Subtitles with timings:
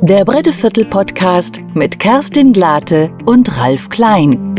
[0.00, 4.54] Der Bretteviertel Podcast mit Kerstin Glate und Ralf Klein.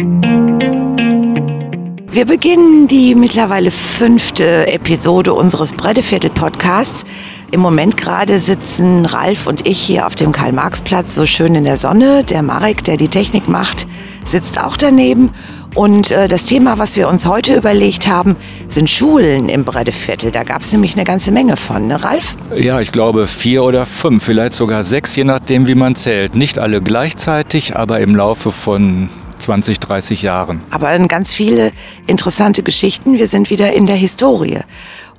[2.12, 7.06] Wir beginnen die mittlerweile fünfte Episode unseres Bretteviertel Podcasts.
[7.52, 11.78] Im Moment gerade sitzen Ralf und ich hier auf dem Karl-Marx-Platz so schön in der
[11.78, 12.26] Sonne.
[12.26, 13.88] Der Marek, der die Technik macht,
[14.26, 15.30] sitzt auch daneben.
[15.76, 18.36] Und äh, das Thema, was wir uns heute überlegt haben,
[18.68, 20.32] sind Schulen im Bretteviertel.
[20.32, 22.36] Da gab es nämlich eine ganze Menge von, ne Ralf?
[22.56, 26.36] Ja, ich glaube vier oder fünf, vielleicht sogar sechs, je nachdem, wie man zählt.
[26.36, 30.62] Nicht alle gleichzeitig, aber im Laufe von 20, 30 Jahren.
[30.72, 31.72] Aber ganz viele
[32.08, 33.18] interessante Geschichten.
[33.18, 34.60] Wir sind wieder in der Historie.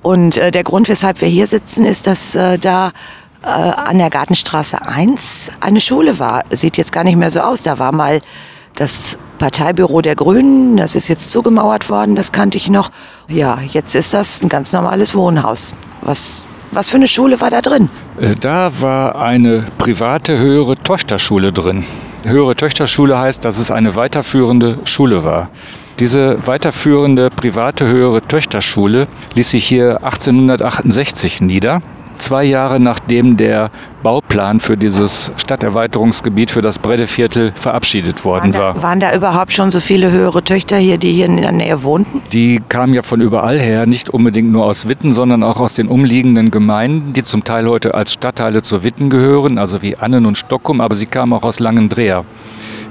[0.03, 2.93] Und äh, der Grund, weshalb wir hier sitzen, ist, dass äh, da
[3.43, 6.43] äh, an der Gartenstraße 1 eine Schule war.
[6.51, 7.63] Sieht jetzt gar nicht mehr so aus.
[7.63, 8.21] Da war mal
[8.75, 12.91] das Parteibüro der Grünen, das ist jetzt zugemauert worden, das kannte ich noch.
[13.29, 15.73] Ja, jetzt ist das ein ganz normales Wohnhaus.
[16.03, 17.89] Was, was für eine Schule war da drin?
[18.21, 21.85] Äh, da war eine private höhere Töchterschule drin.
[22.25, 25.49] Höhere Töchterschule heißt, dass es eine weiterführende Schule war.
[26.01, 31.83] Diese weiterführende private höhere Töchterschule ließ sich hier 1868 nieder
[32.21, 33.71] zwei Jahre nachdem der
[34.03, 38.75] Bauplan für dieses Stadterweiterungsgebiet für das Breddeviertel verabschiedet worden waren war.
[38.75, 41.83] Da, waren da überhaupt schon so viele höhere Töchter hier, die hier in der Nähe
[41.83, 42.23] wohnten?
[42.33, 45.89] Die kamen ja von überall her, nicht unbedingt nur aus Witten, sondern auch aus den
[45.89, 50.39] umliegenden Gemeinden, die zum Teil heute als Stadtteile zu Witten gehören, also wie Annen und
[50.39, 52.25] Stockholm, aber sie kamen auch aus Langendreher.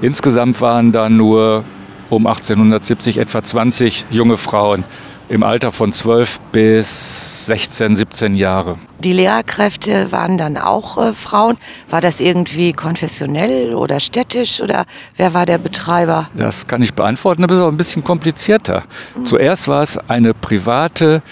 [0.02, 1.64] Insgesamt waren da nur
[2.08, 4.84] um 1870 etwa 20 junge Frauen
[5.30, 8.78] im Alter von 12 bis 16, 17 Jahre.
[8.98, 11.56] Die Lehrkräfte waren dann auch äh, Frauen.
[11.88, 14.84] War das irgendwie konfessionell oder städtisch oder
[15.16, 16.28] wer war der Betreiber?
[16.34, 18.82] Das kann ich beantworten, aber ist auch ein bisschen komplizierter.
[19.16, 19.24] Mhm.
[19.24, 21.22] Zuerst war es eine private,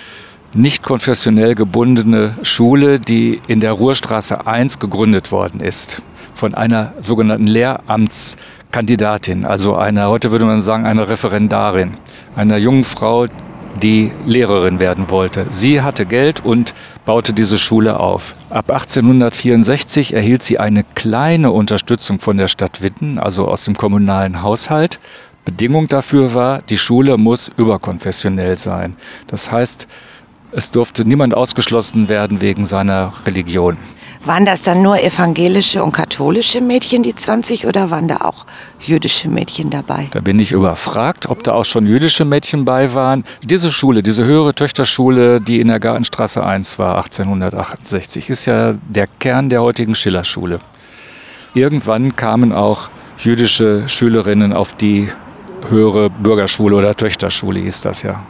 [0.55, 6.03] nicht konfessionell gebundene Schule, die in der Ruhrstraße 1 gegründet worden ist.
[6.35, 11.97] Von einer sogenannten Lehramtskandidatin, also einer, heute würde man sagen, einer Referendarin,
[12.37, 13.27] einer jungen Frau,
[13.81, 15.47] die Lehrerin werden wollte.
[15.51, 16.75] Sie hatte Geld und
[17.05, 18.35] baute diese Schule auf.
[18.51, 24.43] Ab 1864 erhielt sie eine kleine Unterstützung von der Stadt Witten, also aus dem kommunalen
[24.43, 25.01] Haushalt.
[25.45, 28.97] Bedingung dafür war, die Schule muss überkonfessionell sein.
[29.29, 29.89] Das heißt,
[30.53, 33.77] es durfte niemand ausgeschlossen werden wegen seiner Religion.
[34.25, 38.47] Waren das dann nur evangelische und katholische Mädchen, die 20, oder waren da auch
[38.81, 40.09] jüdische Mädchen dabei?
[40.11, 43.25] Da bin ich überfragt, ob da auch schon jüdische Mädchen bei waren.
[43.43, 49.07] Diese Schule, diese höhere Töchterschule, die in der Gartenstraße 1 war, 1868, ist ja der
[49.07, 50.59] Kern der heutigen Schillerschule.
[51.55, 55.09] Irgendwann kamen auch jüdische Schülerinnen auf die
[55.69, 58.25] höhere Bürgerschule oder Töchterschule hieß das ja.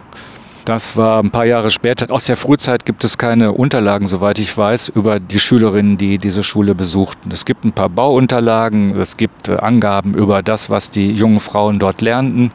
[0.69, 2.13] Das war ein paar Jahre später.
[2.13, 6.43] Aus der Frühzeit gibt es keine Unterlagen, soweit ich weiß, über die Schülerinnen, die diese
[6.43, 7.31] Schule besuchten.
[7.33, 11.79] Es gibt ein paar Bauunterlagen, es gibt äh, Angaben über das, was die jungen Frauen
[11.79, 12.53] dort lernten,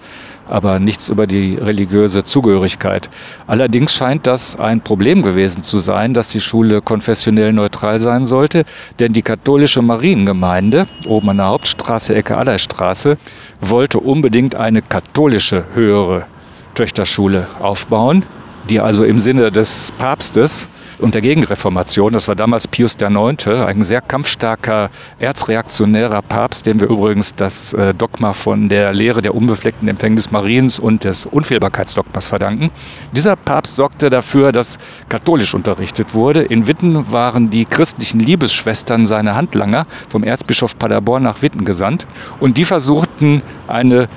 [0.47, 3.09] aber nichts über die religiöse Zugehörigkeit.
[3.47, 8.65] Allerdings scheint das ein Problem gewesen zu sein, dass die Schule konfessionell neutral sein sollte,
[8.99, 13.17] denn die katholische Mariengemeinde, oben an der Hauptstraße, Ecke Allerstraße,
[13.59, 16.27] wollte unbedingt eine katholische höhere
[16.75, 18.25] Töchterschule aufbauen,
[18.69, 20.69] die also im Sinne des Papstes
[20.99, 24.89] und der Gegenreformation, das war damals Pius IX., ein sehr kampfstarker,
[25.19, 30.79] erzreaktionärer Papst, dem wir übrigens das äh, Dogma von der Lehre der unbefleckten Empfängnis Mariens
[30.79, 32.69] und des Unfehlbarkeitsdogmas verdanken.
[33.11, 34.77] Dieser Papst sorgte dafür, dass
[35.09, 36.43] katholisch unterrichtet wurde.
[36.43, 42.07] In Witten waren die christlichen Liebesschwestern seine Handlanger vom Erzbischof Paderborn nach Witten gesandt
[42.39, 44.07] und die versuchten eine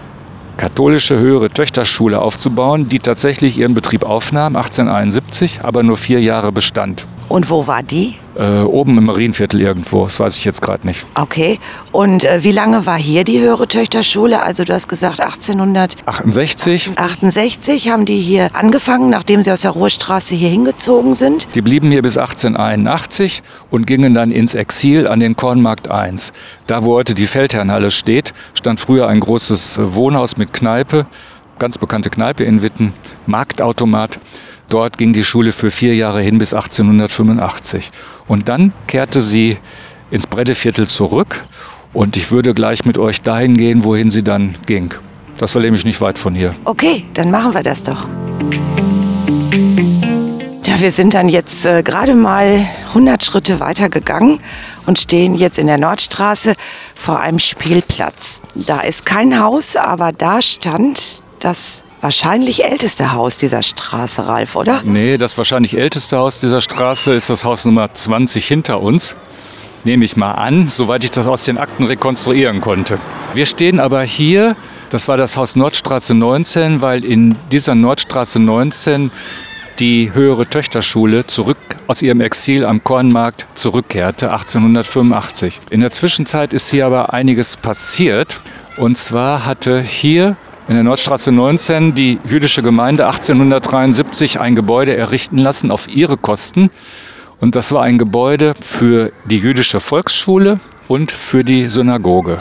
[0.56, 7.06] katholische höhere Töchterschule aufzubauen, die tatsächlich ihren Betrieb aufnahm, 1871, aber nur vier Jahre bestand.
[7.28, 8.16] Und wo war die?
[8.36, 11.06] Äh, oben im Marienviertel irgendwo, das weiß ich jetzt gerade nicht.
[11.14, 11.58] Okay.
[11.90, 14.42] Und äh, wie lange war hier die höhere Töchterschule?
[14.42, 16.92] Also du hast gesagt 1868.
[16.96, 21.48] 68 haben die hier angefangen, nachdem sie aus der Ruhrstraße hier hingezogen sind.
[21.54, 26.32] Die blieben hier bis 1881 und gingen dann ins Exil an den Kornmarkt 1.
[26.66, 31.06] Da, wo heute die Feldherrnhalle steht, stand früher ein großes Wohnhaus mit Kneipe,
[31.58, 32.92] ganz bekannte Kneipe in Witten,
[33.26, 34.20] Marktautomat.
[34.68, 37.90] Dort ging die Schule für vier Jahre hin bis 1885.
[38.26, 39.58] Und dann kehrte sie
[40.10, 41.44] ins Breddeviertel zurück
[41.92, 44.92] und ich würde gleich mit euch dahin gehen, wohin sie dann ging.
[45.38, 46.52] Das war nämlich nicht weit von hier.
[46.64, 48.06] Okay, dann machen wir das doch.
[50.64, 54.40] Ja, wir sind dann jetzt äh, gerade mal 100 Schritte weiter gegangen
[54.84, 56.54] und stehen jetzt in der Nordstraße
[56.94, 58.40] vor einem Spielplatz.
[58.54, 64.80] Da ist kein Haus, aber da stand das wahrscheinlich älteste Haus dieser Straße, Ralf, oder?
[64.84, 69.16] Nee, das wahrscheinlich älteste Haus dieser Straße ist das Haus Nummer 20 hinter uns.
[69.82, 73.00] nehme ich mal an, soweit ich das aus den Akten rekonstruieren konnte.
[73.34, 74.54] Wir stehen aber hier,
[74.90, 79.10] das war das Haus Nordstraße 19, weil in dieser Nordstraße 19
[79.80, 81.58] die höhere Töchterschule zurück
[81.88, 85.58] aus ihrem Exil am Kornmarkt zurückkehrte, 1885.
[85.70, 88.40] In der Zwischenzeit ist hier aber einiges passiert.
[88.76, 90.36] Und zwar hatte hier
[90.68, 96.70] in der Nordstraße 19 die jüdische Gemeinde 1873 ein Gebäude errichten lassen auf ihre Kosten.
[97.40, 100.58] Und das war ein Gebäude für die jüdische Volksschule
[100.88, 102.38] und für die Synagoge.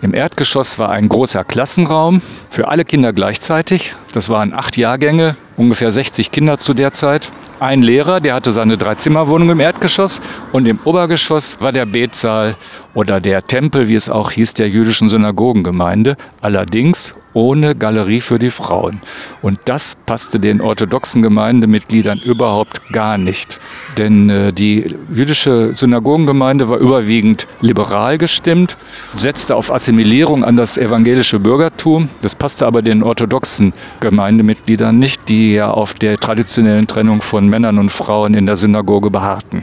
[0.00, 3.94] Im Erdgeschoss war ein großer Klassenraum für alle Kinder gleichzeitig.
[4.12, 7.32] Das waren acht Jahrgänge, ungefähr 60 Kinder zu der Zeit.
[7.58, 10.20] Ein Lehrer, der hatte seine Dreizimmerwohnung im Erdgeschoss
[10.52, 12.54] und im Obergeschoss war der Betsaal
[12.92, 16.16] oder der Tempel, wie es auch hieß, der jüdischen Synagogengemeinde.
[16.42, 19.02] Allerdings ohne Galerie für die Frauen.
[19.42, 23.60] Und das passte den orthodoxen Gemeindemitgliedern überhaupt gar nicht.
[23.98, 28.78] Denn äh, die jüdische Synagogengemeinde war überwiegend liberal gestimmt,
[29.14, 32.08] setzte auf Assimilierung an das evangelische Bürgertum.
[32.22, 37.78] Das passte aber den orthodoxen Gemeindemitgliedern nicht, die ja auf der traditionellen Trennung von Männern
[37.78, 39.62] und Frauen in der Synagoge beharrten.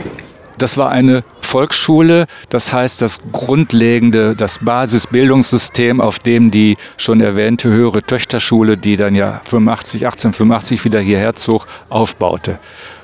[0.58, 7.70] Das war eine Volksschule, das heißt das grundlegende, das Basisbildungssystem, auf dem die schon erwähnte
[7.70, 12.60] höhere Töchterschule, die dann ja 85, 1885 wieder hierher zog, aufbaute.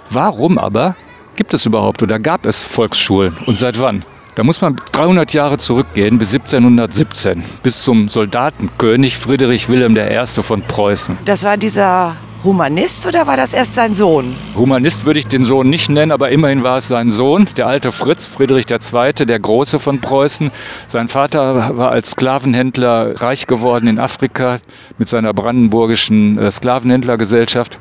[0.09, 0.95] Warum aber
[1.35, 4.03] gibt es überhaupt oder gab es Volksschulen und seit wann?
[4.35, 10.25] Da muss man 300 Jahre zurückgehen bis 1717, bis zum Soldatenkönig Friedrich Wilhelm I.
[10.41, 11.17] von Preußen.
[11.25, 14.33] Das war dieser Humanist oder war das erst sein Sohn?
[14.55, 17.91] Humanist würde ich den Sohn nicht nennen, aber immerhin war es sein Sohn, der alte
[17.91, 20.49] Fritz, Friedrich II., der Große von Preußen.
[20.87, 24.59] Sein Vater war als Sklavenhändler reich geworden in Afrika
[24.97, 27.77] mit seiner brandenburgischen äh, Sklavenhändlergesellschaft.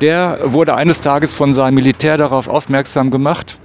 [0.00, 3.58] Der wurde eines Tages von seinem Militär darauf aufmerksam gemacht,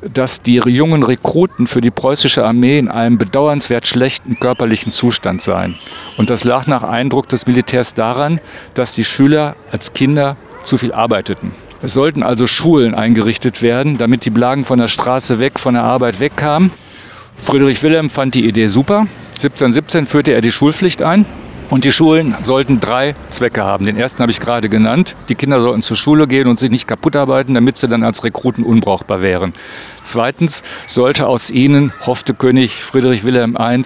[0.00, 5.76] dass die jungen Rekruten für die preußische Armee in einem bedauernswert schlechten körperlichen Zustand seien.
[6.16, 8.40] Und das lag nach Eindruck des Militärs daran,
[8.74, 11.52] dass die Schüler als Kinder zu viel arbeiteten.
[11.82, 15.82] Es sollten also Schulen eingerichtet werden, damit die Blagen von der Straße weg, von der
[15.82, 16.70] Arbeit wegkamen.
[17.36, 19.06] Friedrich Wilhelm fand die Idee super.
[19.30, 21.26] 1717 führte er die Schulpflicht ein.
[21.72, 23.86] Und die Schulen sollten drei Zwecke haben.
[23.86, 25.16] Den ersten habe ich gerade genannt.
[25.30, 28.24] Die Kinder sollten zur Schule gehen und sich nicht kaputt arbeiten, damit sie dann als
[28.24, 29.54] Rekruten unbrauchbar wären.
[30.04, 33.82] Zweitens sollte aus ihnen, hoffte König Friedrich Wilhelm I.,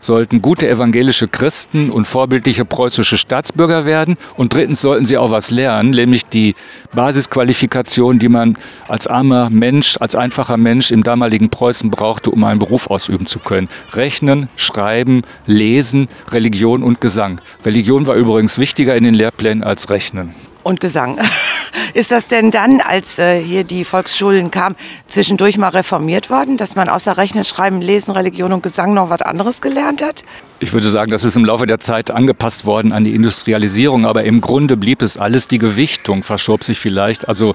[0.00, 4.16] sollten gute evangelische Christen und vorbildliche preußische Staatsbürger werden.
[4.36, 6.54] Und drittens sollten sie auch was lernen, nämlich die
[6.94, 8.56] Basisqualifikation, die man
[8.88, 13.40] als armer Mensch, als einfacher Mensch im damaligen Preußen brauchte, um einen Beruf ausüben zu
[13.40, 13.68] können.
[13.92, 17.25] Rechnen, schreiben, lesen, Religion und Gesang.
[17.64, 20.34] Religion war übrigens wichtiger in den Lehrplänen als Rechnen.
[20.62, 21.18] Und Gesang.
[21.94, 24.76] Ist das denn dann, als äh, hier die Volksschulen kamen,
[25.08, 29.22] zwischendurch mal reformiert worden, dass man außer Rechnen, Schreiben, Lesen, Religion und Gesang noch was
[29.22, 30.24] anderes gelernt hat?
[30.58, 34.24] Ich würde sagen, das ist im Laufe der Zeit angepasst worden an die Industrialisierung, aber
[34.24, 35.48] im Grunde blieb es alles.
[35.48, 37.28] Die Gewichtung verschob sich vielleicht.
[37.28, 37.54] Also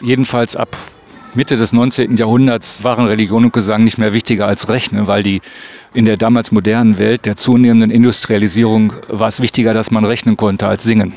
[0.00, 0.76] jedenfalls ab
[1.34, 2.16] Mitte des 19.
[2.18, 5.40] Jahrhunderts waren Religion und Gesang nicht mehr wichtiger als Rechnen, weil die
[5.94, 10.66] in der damals modernen Welt der zunehmenden Industrialisierung war es wichtiger, dass man rechnen konnte
[10.66, 11.14] als singen.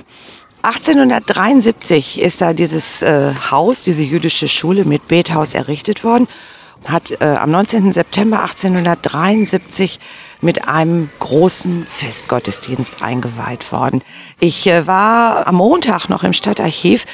[0.62, 6.28] 1873 ist da dieses äh, Haus, diese jüdische Schule mit Bethaus errichtet worden.
[6.86, 7.94] Hat äh, am 19.
[7.94, 10.00] September 1873
[10.42, 14.02] mit einem großen Festgottesdienst eingeweiht worden.
[14.40, 17.06] Ich äh, war am Montag noch im Stadtarchiv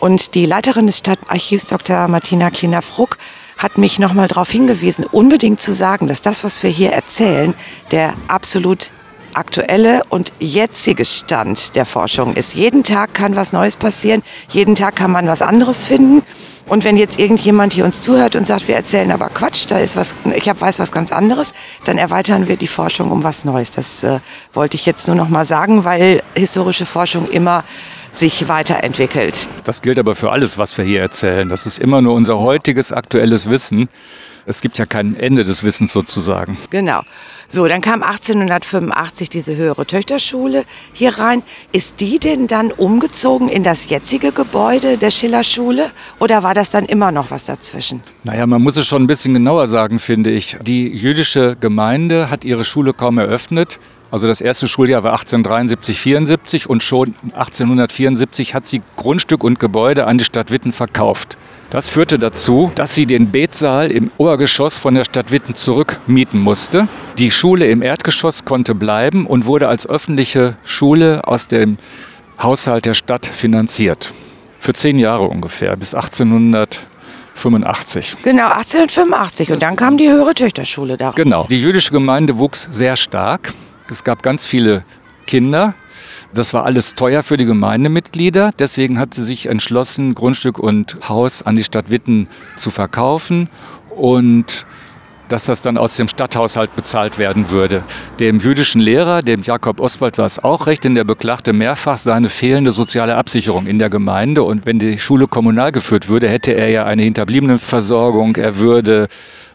[0.00, 2.08] und die Leiterin des Stadtarchivs, Dr.
[2.08, 3.18] Martina Kliner-Fruck,
[3.56, 7.54] hat mich nochmal darauf hingewiesen, unbedingt zu sagen, dass das, was wir hier erzählen,
[7.90, 8.92] der absolut
[9.34, 12.54] aktuelle und jetzige Stand der Forschung ist.
[12.54, 16.22] Jeden Tag kann was Neues passieren, jeden Tag kann man was anderes finden.
[16.66, 19.96] Und wenn jetzt irgendjemand hier uns zuhört und sagt, wir erzählen aber Quatsch, da ist
[19.96, 21.52] was, ich hab, weiß was ganz anderes,
[21.84, 23.70] dann erweitern wir die Forschung um was Neues.
[23.70, 24.20] Das äh,
[24.52, 27.64] wollte ich jetzt nur noch mal sagen, weil historische Forschung immer
[28.12, 29.48] sich weiterentwickelt.
[29.64, 31.48] Das gilt aber für alles, was wir hier erzählen.
[31.48, 33.88] Das ist immer nur unser heutiges aktuelles Wissen.
[34.48, 36.56] Es gibt ja kein Ende des Wissens sozusagen.
[36.70, 37.02] Genau.
[37.48, 41.42] So, dann kam 1885 diese höhere Töchterschule hier rein.
[41.72, 46.86] Ist die denn dann umgezogen in das jetzige Gebäude der Schillerschule oder war das dann
[46.86, 48.02] immer noch was dazwischen?
[48.24, 50.56] Naja, man muss es schon ein bisschen genauer sagen, finde ich.
[50.62, 53.78] Die jüdische Gemeinde hat ihre Schule kaum eröffnet.
[54.10, 60.06] Also das erste Schuljahr war 1873, 74 und schon 1874 hat sie Grundstück und Gebäude
[60.06, 61.36] an die Stadt Witten verkauft.
[61.70, 66.88] Das führte dazu, dass sie den Betsaal im Obergeschoss von der Stadt Witten zurückmieten musste.
[67.18, 71.76] Die Schule im Erdgeschoss konnte bleiben und wurde als öffentliche Schule aus dem
[72.42, 74.14] Haushalt der Stadt finanziert.
[74.58, 76.86] Für zehn Jahre ungefähr, bis 1800
[77.34, 78.16] 85.
[78.22, 79.52] Genau, 1885.
[79.52, 81.12] Und dann kam die höhere Töchterschule da.
[81.12, 81.46] Genau.
[81.48, 83.52] Die jüdische Gemeinde wuchs sehr stark.
[83.90, 84.84] Es gab ganz viele
[85.26, 85.74] Kinder.
[86.34, 88.50] Das war alles teuer für die Gemeindemitglieder.
[88.58, 93.48] Deswegen hat sie sich entschlossen, Grundstück und Haus an die Stadt Witten zu verkaufen.
[93.96, 94.66] Und
[95.28, 97.82] dass das dann aus dem Stadthaushalt bezahlt werden würde.
[98.18, 102.28] Dem jüdischen Lehrer, dem Jakob Oswald, war es auch recht, denn der beklagte mehrfach seine
[102.28, 104.42] fehlende soziale Absicherung in der Gemeinde.
[104.42, 109.08] Und wenn die Schule kommunal geführt würde, hätte er ja eine Hinterbliebenenversorgung, er würde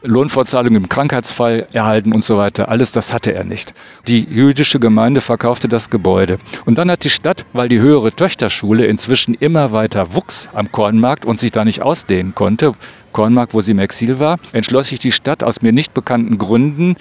[0.03, 2.69] Lohnfortzahlung im Krankheitsfall erhalten und so weiter.
[2.69, 3.73] Alles das hatte er nicht.
[4.07, 6.39] Die jüdische Gemeinde verkaufte das Gebäude.
[6.65, 11.25] Und dann hat die Stadt, weil die höhere Töchterschule inzwischen immer weiter wuchs am Kornmarkt
[11.25, 12.73] und sich da nicht ausdehnen konnte,
[13.13, 16.95] Kornmarkt, wo sie im Exil war, entschloss sich die Stadt aus mir nicht bekannten Gründen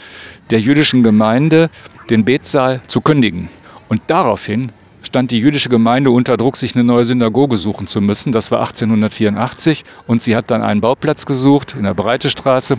[0.51, 1.71] der jüdischen Gemeinde
[2.11, 3.49] den Betsaal zu kündigen.
[3.89, 4.71] Und daraufhin
[5.03, 8.33] stand die jüdische Gemeinde unter Druck, sich eine neue Synagoge suchen zu müssen.
[8.33, 12.79] Das war 1884 und sie hat dann einen Bauplatz gesucht in der Breite Straße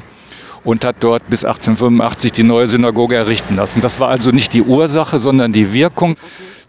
[0.64, 3.82] und hat dort bis 1885 die neue Synagoge errichten lassen.
[3.82, 6.16] Das war also nicht die Ursache, sondern die Wirkung.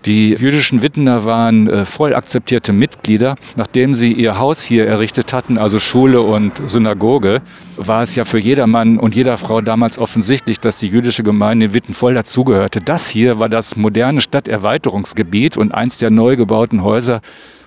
[0.07, 3.37] Die jüdischen Wittener waren äh, voll akzeptierte Mitglieder.
[3.57, 7.41] Nachdem sie ihr Haus hier errichtet hatten, also Schule und Synagoge,
[7.77, 11.75] war es ja für jedermann und jeder Frau damals offensichtlich, dass die jüdische Gemeinde in
[11.75, 12.83] Witten voll dazugehörte.
[12.83, 17.23] Das hier war das moderne Stadterweiterungsgebiet und eins der neu gebauten Häuser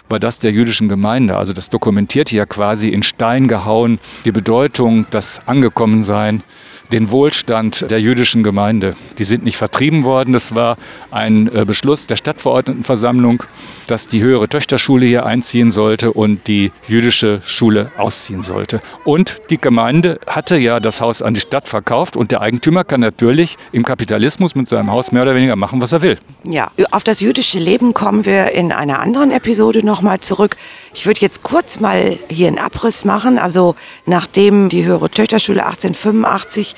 [0.07, 1.35] war das der jüdischen Gemeinde.
[1.35, 6.43] Also das dokumentiert hier quasi in Stein gehauen die Bedeutung, das Angekommensein
[6.91, 8.95] den Wohlstand der jüdischen Gemeinde.
[9.17, 10.33] Die sind nicht vertrieben worden.
[10.33, 10.77] Das war
[11.11, 13.43] ein äh, Beschluss der Stadtverordnetenversammlung,
[13.87, 18.81] dass die höhere Töchterschule hier einziehen sollte und die jüdische Schule ausziehen sollte.
[19.03, 23.01] Und die Gemeinde hatte ja das Haus an die Stadt verkauft und der Eigentümer kann
[23.01, 26.17] natürlich im Kapitalismus mit seinem Haus mehr oder weniger machen, was er will.
[26.43, 30.55] Ja, auf das jüdische Leben kommen wir in einer anderen Episode nochmal zurück.
[30.93, 33.37] Ich würde jetzt kurz mal hier einen Abriss machen.
[33.39, 33.75] Also
[34.05, 36.76] nachdem die höhere Töchterschule 1885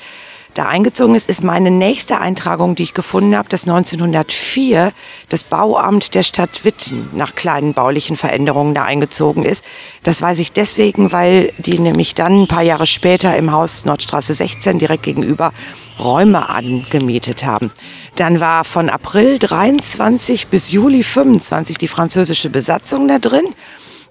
[0.54, 4.92] da eingezogen ist, ist meine nächste Eintragung, die ich gefunden habe, dass 1904
[5.28, 9.64] das Bauamt der Stadt Witten nach kleinen baulichen Veränderungen da eingezogen ist.
[10.02, 14.34] Das weiß ich deswegen, weil die nämlich dann ein paar Jahre später im Haus Nordstraße
[14.34, 15.52] 16 direkt gegenüber
[16.00, 17.70] Räume angemietet haben.
[18.16, 23.44] Dann war von April 23 bis Juli 25 die französische Besatzung da drin.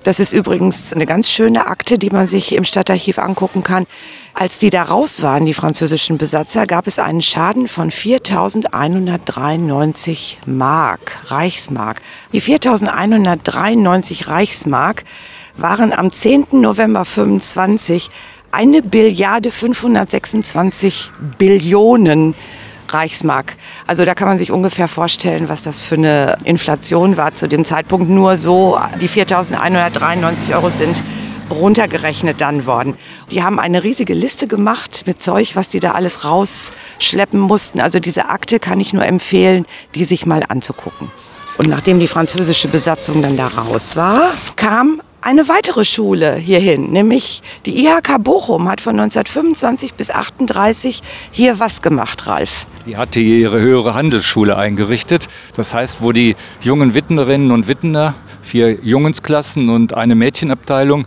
[0.04, 3.86] Das ist übrigens eine ganz schöne Akte, die man sich im Stadtarchiv angucken kann.
[4.34, 11.20] Als die da raus waren, die französischen Besatzer, gab es einen Schaden von 4.193 Mark,
[11.26, 12.02] Reichsmark.
[12.32, 15.04] Die 4.193 Reichsmark
[15.58, 16.46] waren am 10.
[16.54, 18.10] November 25
[18.52, 22.36] eine Billiarde 526 Billionen
[22.94, 23.56] Reichsmark.
[23.88, 27.66] Also da kann man sich ungefähr vorstellen, was das für eine Inflation war zu dem
[27.66, 28.10] Zeitpunkt.
[28.10, 31.04] Nur so, die 4.193 Euro sind
[31.50, 32.96] runtergerechnet dann worden.
[33.32, 37.80] Die haben eine riesige Liste gemacht mit Zeug, was die da alles rausschleppen mussten.
[37.80, 39.66] Also diese Akte kann ich nur empfehlen,
[39.96, 41.12] die sich mal anzugucken.
[41.58, 47.42] Und nachdem die französische Besatzung dann da raus war, kam eine weitere Schule hierhin, nämlich
[47.66, 52.66] die IHK Bochum hat von 1925 bis 38 hier was gemacht, Ralf.
[52.90, 55.28] Die hatte ihre höhere Handelsschule eingerichtet.
[55.56, 61.04] Das heißt, wo die jungen Wittenerinnen und Wittener, vier Jungensklassen und eine Mädchenabteilung,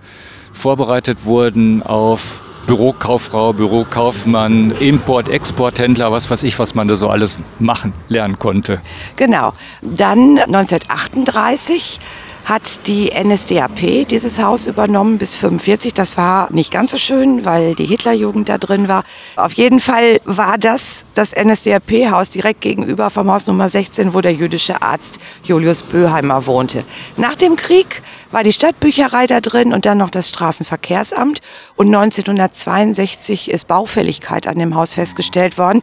[0.52, 7.40] vorbereitet wurden auf Bürokauffrau, Bürokaufmann, Import, Exporthändler, was weiß ich, was man da so alles
[7.58, 8.80] machen, lernen konnte.
[9.16, 9.52] Genau.
[9.82, 11.98] Dann 1938
[12.44, 15.94] hat die NSDAP dieses Haus übernommen bis 45.
[15.94, 19.04] Das war nicht ganz so schön, weil die Hitlerjugend da drin war.
[19.36, 24.32] Auf jeden Fall war das das NSDAP-Haus direkt gegenüber vom Haus Nummer 16, wo der
[24.32, 26.84] jüdische Arzt Julius Böheimer wohnte.
[27.16, 31.40] Nach dem Krieg war die Stadtbücherei da drin und dann noch das Straßenverkehrsamt.
[31.76, 35.82] Und 1962 ist Baufälligkeit an dem Haus festgestellt worden.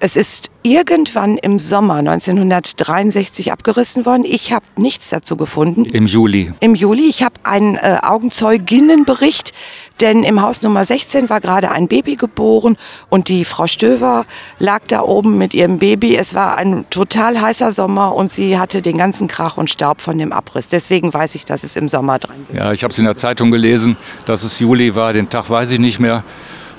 [0.00, 4.24] Es ist irgendwann im Sommer 1963 abgerissen worden.
[4.24, 5.86] Ich habe nichts dazu gefunden.
[5.86, 6.52] Im Juli.
[6.60, 7.08] Im Juli.
[7.08, 9.54] Ich habe einen äh, Augenzeuginnenbericht,
[10.00, 12.76] denn im Haus Nummer 16 war gerade ein Baby geboren
[13.08, 14.24] und die Frau Stöver
[14.60, 16.14] lag da oben mit ihrem Baby.
[16.14, 20.16] Es war ein total heißer Sommer und sie hatte den ganzen Krach und Staub von
[20.16, 20.68] dem Abriss.
[20.68, 22.56] Deswegen weiß ich, dass es im Sommer dran war.
[22.56, 25.12] Ja, ich habe es in der Zeitung gelesen, dass es Juli war.
[25.12, 26.22] Den Tag weiß ich nicht mehr.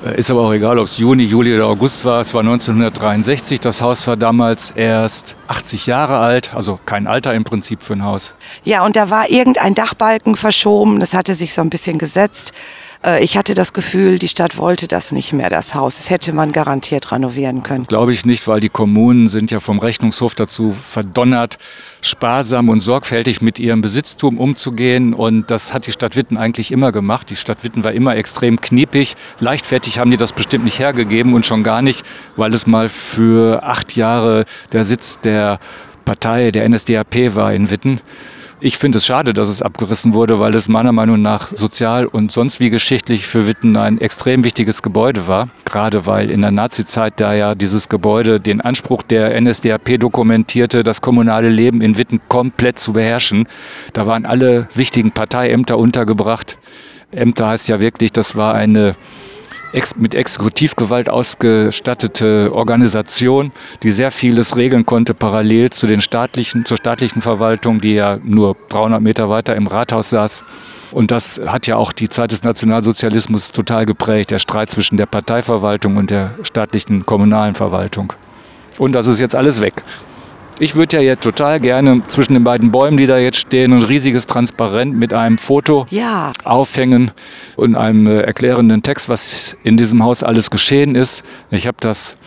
[0.06, 2.22] Äh, ist aber auch egal, ob es Juni, Juli oder August war.
[2.22, 3.60] Es war 1963.
[3.60, 8.04] Das Haus war damals erst 80 Jahre alt, also kein Alter im Prinzip für ein
[8.04, 8.36] Haus.
[8.64, 11.00] Ja, und da war irgendein Dachbalken verschoben.
[11.00, 12.54] Das hatte sich so ein bisschen gesetzt.
[13.06, 15.98] Äh, ich hatte das Gefühl, die Stadt wollte das nicht mehr, das Haus.
[15.98, 17.86] Das hätte man garantiert renovieren können.
[17.86, 21.58] Glaube ich nicht, weil die Kommunen sind ja vom Rechnungshof dazu verdonnert,
[22.02, 25.14] sparsam und sorgfältig mit ihrem Besitztum umzugehen.
[25.14, 27.30] Und das hat die Stadt Witten eigentlich immer gemacht.
[27.30, 29.16] Die Stadt Witten war immer extrem kniepig.
[29.40, 33.64] Leichtfertig haben die das bestimmt nicht hergegeben und schon gar nicht, weil es mal für
[33.64, 35.60] acht Jahre der Sitz der
[36.06, 38.02] Partei, der NSDAP war in Witten.
[38.62, 42.34] Ich finde es schade, dass es abgerissen wurde, weil es meiner Meinung nach sozial und
[42.34, 45.48] sonst wie geschichtlich für Witten ein extrem wichtiges Gebäude war.
[45.64, 51.00] Gerade weil in der Nazizeit da ja dieses Gebäude den Anspruch der NSDAP dokumentierte, das
[51.00, 53.48] kommunale Leben in Witten komplett zu beherrschen.
[53.94, 56.58] Da waren alle wichtigen Parteiämter untergebracht.
[57.12, 58.96] Ämter heißt ja wirklich, das war eine
[59.74, 63.52] ex mit Exekutivgewalt ausgestattete Organisation,
[63.84, 68.56] die sehr vieles regeln konnte parallel zu den staatlichen, zur staatlichen Verwaltung, die ja nur
[68.70, 70.44] 300 Meter weiter im Rathaus saß.
[70.92, 75.06] Und das hat ja auch die Zeit des Nationalsozialismus total geprägt, der Streit zwischen der
[75.06, 78.14] Parteiverwaltung und der staatlichen kommunalen Verwaltung.
[78.80, 79.84] Und das ist jetzt alles weg.
[80.62, 83.82] Ich würde ja jetzt total gerne zwischen den beiden Bäumen, die da jetzt stehen, ein
[83.82, 86.34] riesiges Transparent mit einem Foto ja.
[86.44, 87.12] aufhängen
[87.56, 91.24] und einem äh, erklärenden Text, was in diesem Haus alles geschehen ist.
[91.50, 92.18] Ich habe das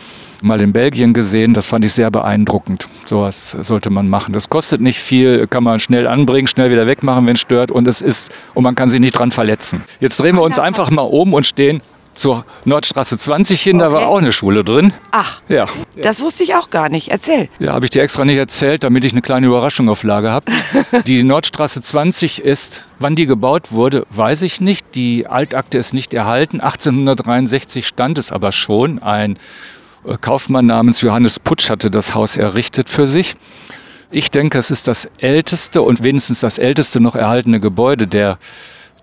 [0.41, 2.89] mal in Belgien gesehen, das fand ich sehr beeindruckend.
[3.05, 4.33] Sowas sollte man machen.
[4.33, 7.87] Das kostet nicht viel, kann man schnell anbringen, schnell wieder wegmachen, wenn es stört und
[7.87, 9.83] es ist und man kann sich nicht dran verletzen.
[9.99, 11.81] Jetzt drehen wir uns einfach mal um und stehen
[12.13, 13.85] zur Nordstraße 20 hin, okay.
[13.85, 14.93] da war auch eine Schule drin.
[15.11, 15.65] Ach, ja.
[16.01, 17.09] das wusste ich auch gar nicht.
[17.09, 17.49] Erzähl.
[17.59, 20.51] Ja, habe ich dir extra nicht erzählt, damit ich eine kleine Überraschung auf Lager habe.
[21.07, 24.95] die Nordstraße 20 ist, wann die gebaut wurde, weiß ich nicht.
[24.95, 26.59] Die Altakte ist nicht erhalten.
[26.61, 29.01] 1863 stand es aber schon.
[29.01, 29.37] Ein
[30.05, 33.35] äh, Kaufmann namens Johannes Putsch hatte das Haus errichtet für sich.
[34.11, 38.37] Ich denke, es ist das älteste und wenigstens das älteste noch erhaltene Gebäude der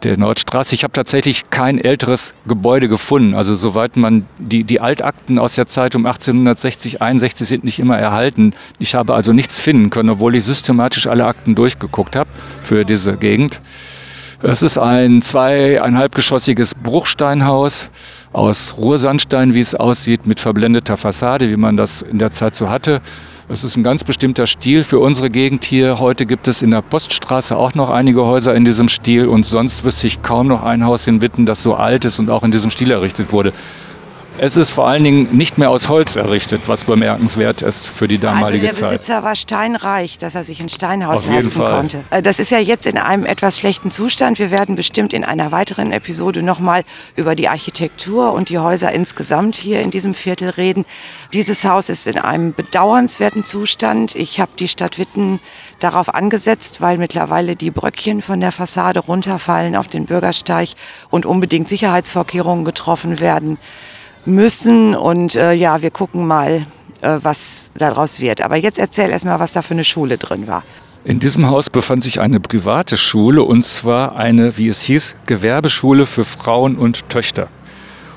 [0.04, 0.74] der Nordstraße.
[0.74, 3.34] Ich habe tatsächlich kein älteres Gebäude gefunden.
[3.34, 7.98] Also soweit man die, die Altakten aus der Zeit um 1860, 61 sind nicht immer
[7.98, 8.52] erhalten.
[8.78, 12.30] Ich habe also nichts finden können, obwohl ich systematisch alle Akten durchgeguckt habe
[12.60, 13.60] für diese Gegend.
[14.42, 17.90] Es ist ein zweieinhalbgeschossiges Bruchsteinhaus
[18.32, 22.70] aus Ruhrsandstein, wie es aussieht, mit verblendeter Fassade, wie man das in der Zeit so
[22.70, 23.02] hatte.
[23.52, 25.98] Es ist ein ganz bestimmter Stil für unsere Gegend hier.
[25.98, 29.82] Heute gibt es in der Poststraße auch noch einige Häuser in diesem Stil und sonst
[29.82, 32.52] wüsste ich kaum noch ein Haus in Witten, das so alt ist und auch in
[32.52, 33.52] diesem Stil errichtet wurde.
[34.42, 38.16] Es ist vor allen Dingen nicht mehr aus Holz errichtet, was bemerkenswert ist für die
[38.16, 38.68] damalige Zeit.
[38.70, 39.22] Also der Besitzer Zeit.
[39.22, 42.04] war steinreich, dass er sich ein Steinhaus leisten konnte.
[42.08, 44.38] Äh, das ist ja jetzt in einem etwas schlechten Zustand.
[44.38, 46.84] Wir werden bestimmt in einer weiteren Episode nochmal
[47.16, 50.86] über die Architektur und die Häuser insgesamt hier in diesem Viertel reden.
[51.34, 54.14] Dieses Haus ist in einem bedauernswerten Zustand.
[54.14, 55.38] Ich habe die Stadt Witten
[55.80, 60.70] darauf angesetzt, weil mittlerweile die Bröckchen von der Fassade runterfallen auf den Bürgersteig
[61.10, 63.58] und unbedingt Sicherheitsvorkehrungen getroffen werden
[64.24, 64.94] müssen.
[64.94, 66.66] Und äh, ja, wir gucken mal,
[67.02, 68.40] äh, was daraus wird.
[68.42, 70.64] Aber jetzt erzähl erst mal, was da für eine Schule drin war.
[71.02, 76.04] In diesem Haus befand sich eine private Schule und zwar eine, wie es hieß, Gewerbeschule
[76.04, 77.48] für Frauen und Töchter.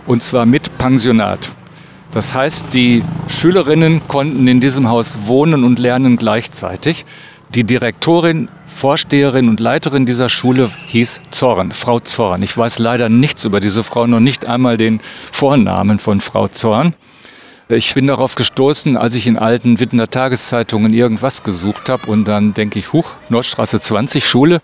[0.05, 1.53] Und zwar mit Pensionat.
[2.11, 7.05] Das heißt, die Schülerinnen konnten in diesem Haus wohnen und lernen gleichzeitig.
[7.55, 12.41] Die Direktorin, Vorsteherin und Leiterin dieser Schule hieß Zorn, Frau Zorn.
[12.41, 16.95] Ich weiß leider nichts über diese Frau, noch nicht einmal den Vornamen von Frau Zorn.
[17.69, 22.55] Ich bin darauf gestoßen, als ich in alten Wittener Tageszeitungen irgendwas gesucht habe und dann
[22.55, 24.59] denke ich, huch, Nordstraße 20, Schule.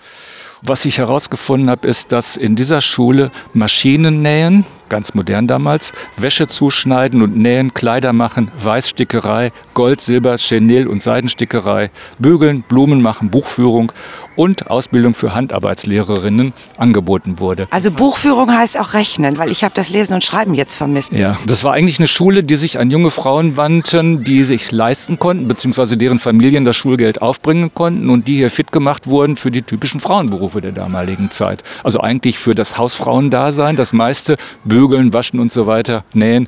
[0.63, 6.47] Was ich herausgefunden habe, ist, dass in dieser Schule Maschinen nähen, ganz modern damals, Wäsche
[6.47, 13.91] zuschneiden und nähen, Kleider machen, Weißstickerei, Gold, Silber, Chenille und Seidenstickerei, Bügeln, Blumen machen, Buchführung
[14.35, 17.67] und Ausbildung für Handarbeitslehrerinnen angeboten wurde.
[17.71, 21.11] Also Buchführung heißt auch rechnen, weil ich habe das Lesen und Schreiben jetzt vermisst.
[21.11, 25.19] Ja, das war eigentlich eine Schule, die sich an junge Frauen wandten, die sich leisten
[25.19, 29.51] konnten, beziehungsweise deren Familien das Schulgeld aufbringen konnten und die hier fit gemacht wurden für
[29.51, 31.63] die typischen Frauenberufe der damaligen Zeit.
[31.83, 34.37] Also eigentlich für das Hausfrauendasein, das meiste
[34.79, 36.47] Bügeln, Waschen und so weiter, Nähen,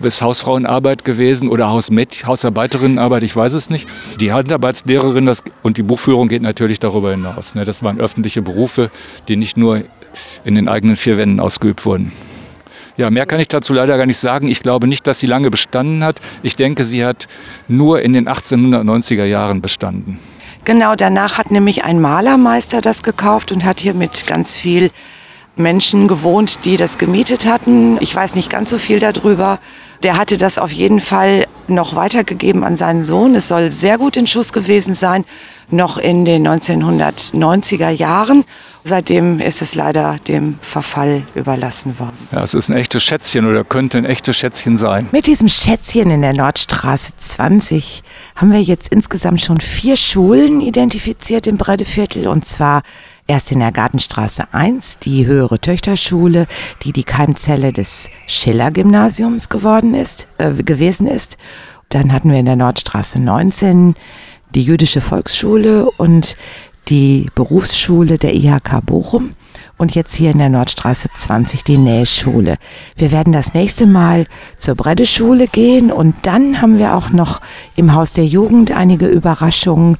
[0.00, 3.86] ist Hausfrauenarbeit gewesen oder Hausmäd Hausarbeiterinnenarbeit, ich weiß es nicht.
[4.18, 7.54] Die Handarbeitslehrerin das, und die Buchführung geht natürlich darüber hinaus.
[7.54, 7.66] Ne?
[7.66, 8.90] Das waren öffentliche Berufe,
[9.28, 9.84] die nicht nur
[10.42, 12.12] in den eigenen vier Wänden ausgeübt wurden.
[12.96, 14.48] Ja, mehr kann ich dazu leider gar nicht sagen.
[14.48, 16.20] Ich glaube nicht, dass sie lange bestanden hat.
[16.42, 17.28] Ich denke, sie hat
[17.68, 20.18] nur in den 1890er Jahren bestanden.
[20.64, 24.90] Genau, danach hat nämlich ein Malermeister das gekauft und hat hier mit ganz viel
[25.56, 27.96] Menschen gewohnt, die das gemietet hatten.
[28.00, 29.58] Ich weiß nicht ganz so viel darüber.
[30.02, 33.34] Der hatte das auf jeden Fall noch weitergegeben an seinen Sohn.
[33.34, 35.24] Es soll sehr gut in Schuss gewesen sein,
[35.68, 38.44] noch in den 1990er Jahren.
[38.84, 42.16] Seitdem ist es leider dem Verfall überlassen worden.
[42.30, 45.08] Ja, es ist ein echtes Schätzchen oder könnte ein echtes Schätzchen sein.
[45.10, 48.04] Mit diesem Schätzchen in der Nordstraße 20
[48.36, 52.82] haben wir jetzt insgesamt schon vier Schulen identifiziert im Breddeviertel und zwar
[53.26, 56.46] erst in der Gartenstraße 1 die höhere Töchterschule,
[56.82, 61.36] die die Keimzelle des Schiller-Gymnasiums geworden ist, äh, gewesen ist.
[61.88, 63.94] Dann hatten wir in der Nordstraße 19
[64.54, 66.36] die jüdische Volksschule und
[66.88, 69.34] die Berufsschule der IHK Bochum
[69.76, 72.56] und jetzt hier in der Nordstraße 20 die Nähschule.
[72.96, 77.40] Wir werden das nächste Mal zur Breddeschule gehen und dann haben wir auch noch
[77.74, 79.96] im Haus der Jugend einige Überraschungen,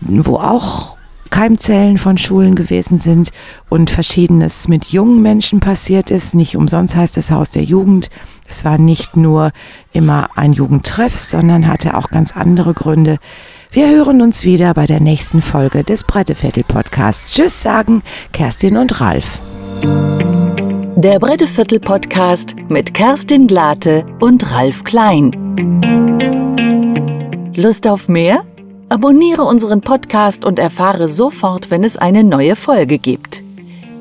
[0.00, 0.96] wo auch
[1.30, 3.30] Keimzellen von Schulen gewesen sind
[3.68, 6.34] und verschiedenes mit jungen Menschen passiert ist.
[6.34, 8.08] Nicht umsonst heißt es Haus der Jugend.
[8.48, 9.52] Es war nicht nur
[9.92, 13.18] immer ein Jugendtreff, sondern hatte auch ganz andere Gründe.
[13.70, 17.32] Wir hören uns wieder bei der nächsten Folge des Bretteviertel Podcasts.
[17.32, 19.38] Tschüss sagen Kerstin und Ralf.
[20.96, 25.30] Der Bretteviertel Podcast mit Kerstin Glate und Ralf Klein.
[27.54, 28.44] Lust auf mehr?
[28.90, 33.44] Abonniere unseren Podcast und erfahre sofort, wenn es eine neue Folge gibt.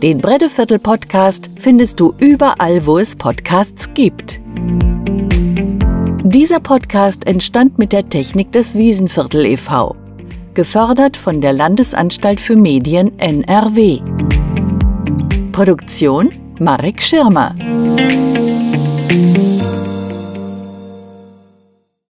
[0.02, 4.42] Den Bretteviertel Podcast findest du überall, wo es Podcasts gibt.
[6.24, 9.96] Dieser Podcast entstand mit der Technik des Wiesenviertel e.V.,
[10.56, 14.00] gefördert von der Landesanstalt für Medien NRW.
[15.52, 17.54] Produktion Marek Schirmer.